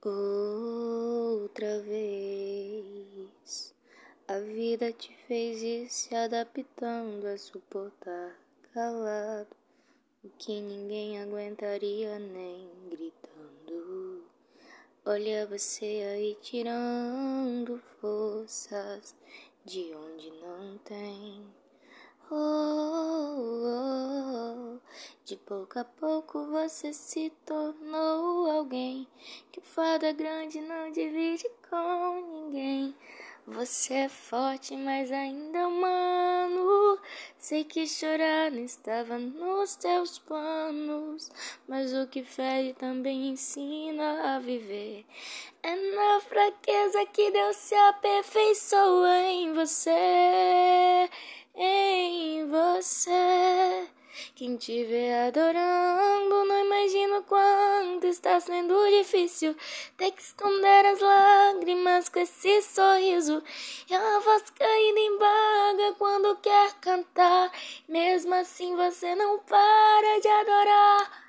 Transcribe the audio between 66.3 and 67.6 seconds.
quer cantar.